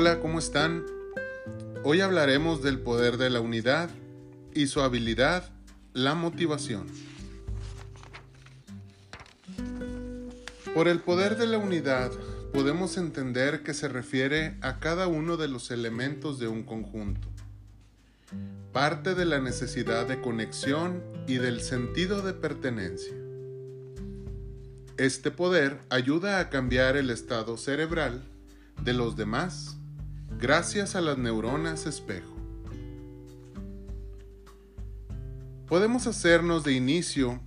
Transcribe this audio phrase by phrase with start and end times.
[0.00, 0.86] Hola, ¿cómo están?
[1.82, 3.90] Hoy hablaremos del poder de la unidad
[4.54, 5.50] y su habilidad,
[5.92, 6.86] la motivación.
[10.72, 12.12] Por el poder de la unidad
[12.52, 17.26] podemos entender que se refiere a cada uno de los elementos de un conjunto.
[18.72, 23.14] Parte de la necesidad de conexión y del sentido de pertenencia.
[24.96, 28.22] Este poder ayuda a cambiar el estado cerebral
[28.80, 29.74] de los demás
[30.36, 32.34] gracias a las neuronas espejo.
[35.66, 37.40] Podemos hacernos de inicio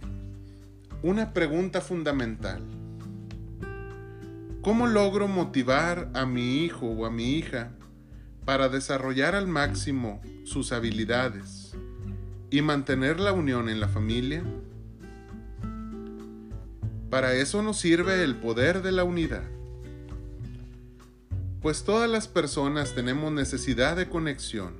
[1.02, 2.62] una pregunta fundamental.
[4.62, 7.71] ¿Cómo logro motivar a mi hijo o a mi hija
[8.45, 11.76] para desarrollar al máximo sus habilidades
[12.52, 14.43] y mantener la unión en la familia?
[17.10, 19.60] Para eso nos sirve el poder de la unidad.
[21.62, 24.73] Pues todas las personas tenemos necesidad de conexión.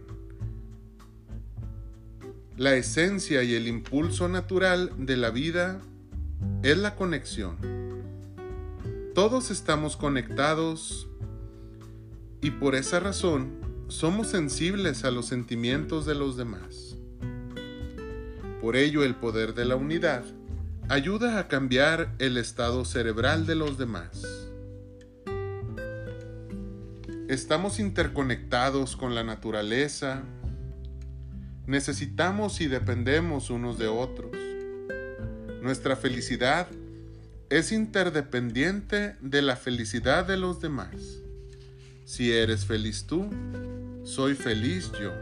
[2.58, 5.80] La esencia y el impulso natural de la vida
[6.64, 7.58] es la conexión.
[9.14, 11.08] Todos estamos conectados
[12.42, 13.52] y por esa razón
[13.88, 16.98] somos sensibles a los sentimientos de los demás.
[18.60, 20.24] Por ello el poder de la unidad
[20.90, 24.51] ayuda a cambiar el estado cerebral de los demás.
[27.32, 30.24] Estamos interconectados con la naturaleza,
[31.66, 34.36] necesitamos y dependemos unos de otros.
[35.62, 36.68] Nuestra felicidad
[37.50, 41.22] es interdependiente de la felicidad de los demás.
[42.04, 43.30] Si eres feliz tú,
[44.04, 45.14] soy feliz yo.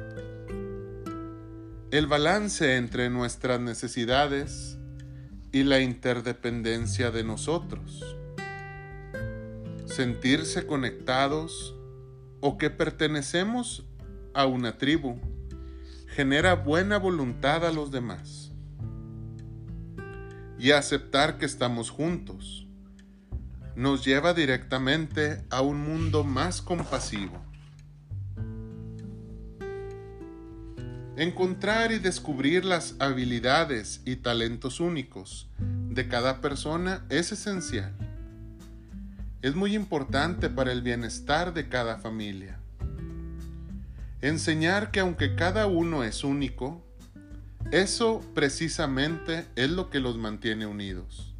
[1.91, 4.80] El balance entre nuestras necesidades
[5.52, 8.03] y la interdependencia de nosotros.
[9.85, 11.75] Sentirse conectados
[12.42, 13.86] o que pertenecemos
[14.33, 15.20] a una tribu
[16.08, 18.52] genera buena voluntad a los demás
[20.58, 22.67] y aceptar que estamos juntos
[23.76, 27.42] nos lleva directamente a un mundo más compasivo.
[31.16, 38.08] Encontrar y descubrir las habilidades y talentos únicos de cada persona es esencial.
[39.42, 42.60] Es muy importante para el bienestar de cada familia.
[44.22, 46.83] Enseñar que aunque cada uno es único,
[47.72, 51.33] eso precisamente es lo que los mantiene unidos.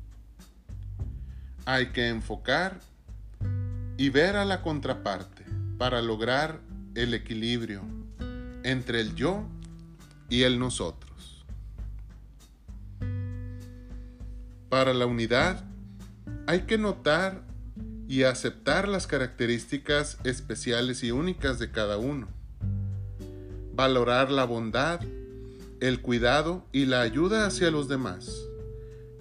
[1.66, 2.80] Hay que enfocar
[3.98, 5.44] y ver a la contraparte
[5.78, 6.62] para lograr
[6.96, 7.82] el equilibrio
[8.64, 9.44] entre el yo
[10.30, 11.46] y el nosotros.
[14.70, 15.66] Para la unidad
[16.48, 17.49] hay que notar
[18.10, 22.28] y aceptar las características especiales y únicas de cada uno.
[23.74, 25.00] Valorar la bondad
[25.80, 28.46] el cuidado y la ayuda hacia los demás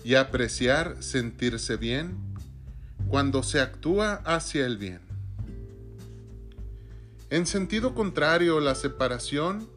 [0.04, 2.16] y apreciar sentirse bien
[3.08, 5.00] cuando se actúa hacia el bien.
[7.30, 9.68] En sentido contrario, la separación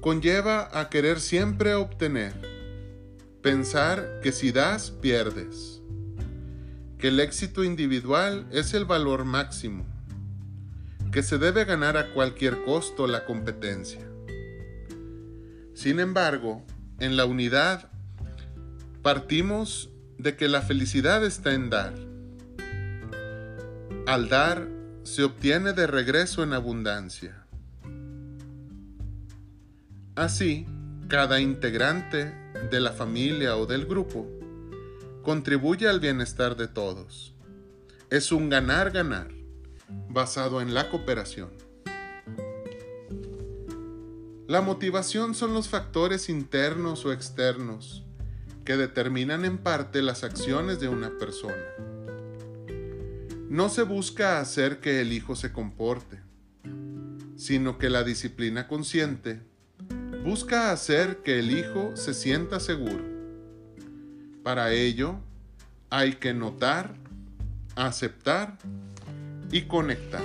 [0.00, 2.34] conlleva a querer siempre obtener,
[3.42, 5.79] pensar que si das, pierdes,
[7.00, 9.86] que el éxito individual es el valor máximo,
[11.10, 14.06] que se debe ganar a cualquier costo la competencia.
[15.72, 16.62] Sin embargo,
[16.98, 17.90] en la unidad
[19.02, 19.88] partimos
[20.18, 21.94] de que la felicidad está en dar.
[24.06, 24.68] Al dar
[25.02, 27.46] se obtiene de regreso en abundancia.
[30.16, 30.66] Así,
[31.08, 32.34] cada integrante
[32.70, 34.39] de la familia o del grupo
[35.22, 37.34] contribuye al bienestar de todos.
[38.08, 39.28] Es un ganar-ganar
[40.08, 41.50] basado en la cooperación.
[44.46, 48.04] La motivación son los factores internos o externos
[48.64, 51.54] que determinan en parte las acciones de una persona.
[53.48, 56.20] No se busca hacer que el hijo se comporte,
[57.36, 59.40] sino que la disciplina consciente
[60.24, 63.09] busca hacer que el hijo se sienta seguro.
[64.42, 65.16] Para ello,
[65.90, 66.94] hay que notar,
[67.76, 68.56] aceptar
[69.50, 70.24] y conectar.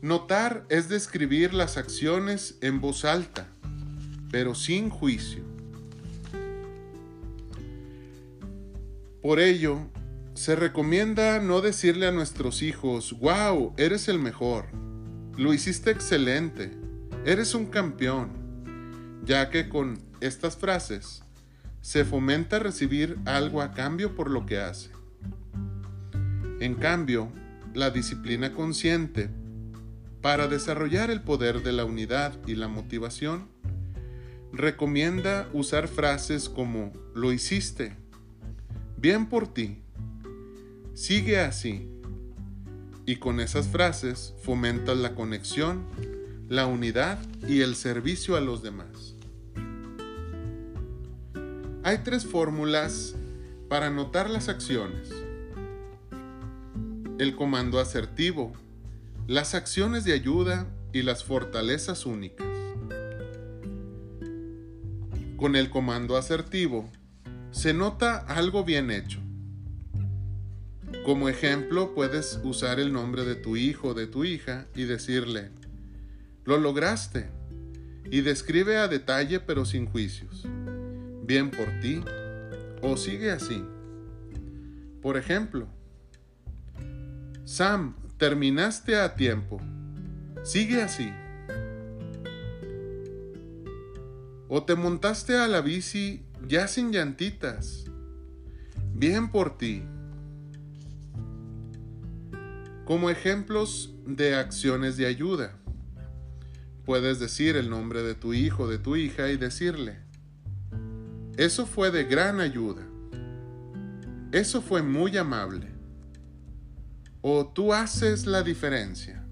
[0.00, 3.48] Notar es describir las acciones en voz alta,
[4.30, 5.42] pero sin juicio.
[9.22, 9.78] Por ello,
[10.34, 14.66] se recomienda no decirle a nuestros hijos, wow, eres el mejor,
[15.38, 16.70] lo hiciste excelente,
[17.24, 18.43] eres un campeón,
[19.24, 21.22] ya que con estas frases
[21.80, 24.90] se fomenta recibir algo a cambio por lo que hace.
[26.60, 27.30] En cambio,
[27.74, 29.28] la disciplina consciente,
[30.22, 33.48] para desarrollar el poder de la unidad y la motivación,
[34.52, 37.96] recomienda usar frases como lo hiciste,
[38.96, 39.82] bien por ti,
[40.94, 41.90] sigue así.
[43.04, 45.84] Y con esas frases fomentas la conexión,
[46.48, 49.13] la unidad y el servicio a los demás.
[51.86, 53.14] Hay tres fórmulas
[53.68, 55.10] para anotar las acciones.
[57.18, 58.54] El comando asertivo,
[59.26, 62.46] las acciones de ayuda y las fortalezas únicas.
[65.36, 66.88] Con el comando asertivo
[67.50, 69.20] se nota algo bien hecho.
[71.04, 75.50] Como ejemplo puedes usar el nombre de tu hijo o de tu hija y decirle,
[76.46, 77.28] lo lograste,
[78.10, 80.46] y describe a detalle pero sin juicios.
[81.26, 82.02] Bien por ti,
[82.82, 83.64] o sigue así.
[85.00, 85.66] Por ejemplo,
[87.46, 89.58] Sam, terminaste a tiempo.
[90.42, 91.10] Sigue así.
[94.48, 97.86] O te montaste a la bici ya sin llantitas.
[98.92, 99.82] Bien por ti.
[102.84, 105.56] Como ejemplos de acciones de ayuda,
[106.84, 110.03] puedes decir el nombre de tu hijo de tu hija y decirle,
[111.36, 112.82] eso fue de gran ayuda.
[114.30, 115.68] Eso fue muy amable.
[117.22, 119.24] O tú haces la diferencia.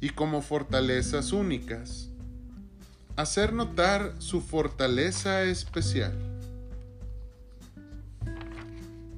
[0.00, 2.08] Y como fortalezas únicas,
[3.16, 6.14] hacer notar su fortaleza especial.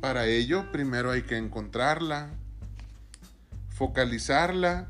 [0.00, 2.31] Para ello, primero hay que encontrarla,
[3.69, 4.89] focalizarla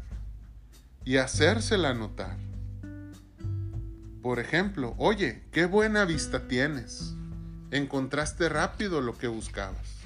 [1.05, 2.37] y hacérsela notar.
[4.23, 7.15] Por ejemplo, oye, qué buena vista tienes.
[7.73, 9.97] Encontraste rápido lo que buscabas.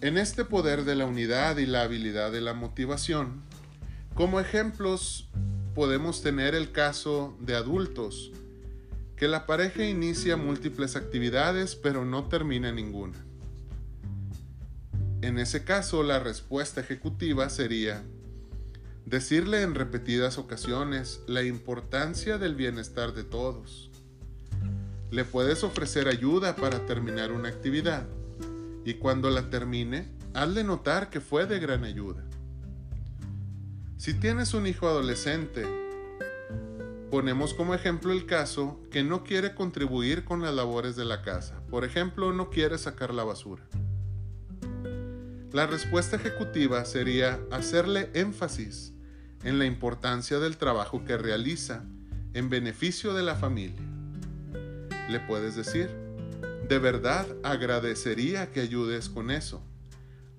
[0.00, 3.42] En este poder de la unidad y la habilidad de la motivación,
[4.14, 5.28] como ejemplos
[5.74, 8.30] podemos tener el caso de adultos,
[9.16, 13.18] que la pareja inicia múltiples actividades pero no termina ninguna.
[15.22, 18.02] En ese caso, la respuesta ejecutiva sería
[19.06, 23.90] decirle en repetidas ocasiones la importancia del bienestar de todos.
[25.10, 28.06] Le puedes ofrecer ayuda para terminar una actividad
[28.84, 32.24] y cuando la termine, hazle notar que fue de gran ayuda.
[33.96, 35.64] Si tienes un hijo adolescente,
[37.10, 41.60] ponemos como ejemplo el caso que no quiere contribuir con las labores de la casa.
[41.70, 43.62] Por ejemplo, no quiere sacar la basura.
[45.52, 48.91] La respuesta ejecutiva sería hacerle énfasis
[49.44, 51.84] en la importancia del trabajo que realiza
[52.34, 53.82] en beneficio de la familia.
[55.08, 55.90] Le puedes decir,
[56.68, 59.62] de verdad agradecería que ayudes con eso.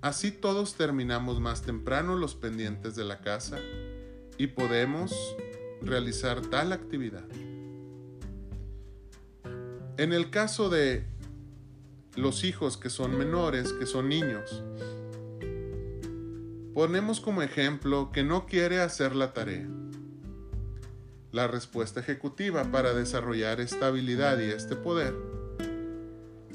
[0.01, 3.59] Así todos terminamos más temprano los pendientes de la casa
[4.37, 5.13] y podemos
[5.81, 7.25] realizar tal actividad.
[9.97, 11.05] En el caso de
[12.15, 14.63] los hijos que son menores, que son niños,
[16.73, 19.67] ponemos como ejemplo que no quiere hacer la tarea.
[21.31, 25.13] La respuesta ejecutiva para desarrollar esta habilidad y este poder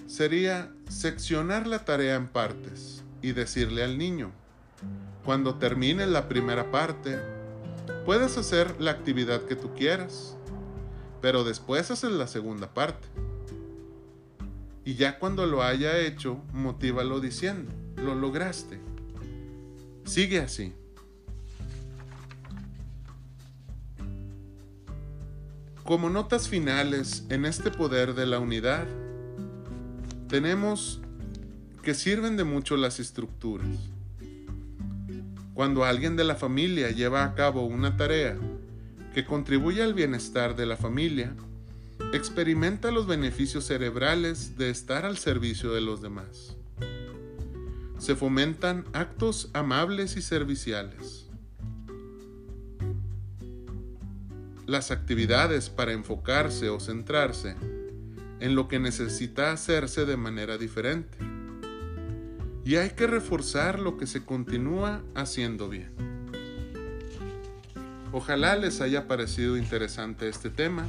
[0.06, 4.32] sería seccionar la tarea en partes y decirle al niño,
[5.24, 7.18] cuando termine la primera parte,
[8.04, 10.36] puedes hacer la actividad que tú quieras,
[11.20, 13.06] pero después haces la segunda parte.
[14.84, 18.87] Y ya cuando lo haya hecho, motívalo diciendo, lo lograste.
[20.08, 20.72] Sigue así.
[25.84, 28.86] Como notas finales en este poder de la unidad,
[30.28, 31.02] tenemos
[31.82, 33.68] que sirven de mucho las estructuras.
[35.52, 38.38] Cuando alguien de la familia lleva a cabo una tarea
[39.12, 41.34] que contribuye al bienestar de la familia,
[42.14, 46.57] experimenta los beneficios cerebrales de estar al servicio de los demás.
[47.98, 51.26] Se fomentan actos amables y serviciales.
[54.66, 57.56] Las actividades para enfocarse o centrarse
[58.40, 61.18] en lo que necesita hacerse de manera diferente
[62.64, 65.90] y hay que reforzar lo que se continúa haciendo bien.
[68.12, 70.86] Ojalá les haya parecido interesante este tema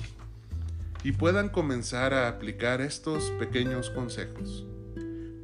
[1.04, 4.66] y puedan comenzar a aplicar estos pequeños consejos.